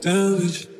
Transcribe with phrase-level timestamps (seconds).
[0.00, 0.77] damage.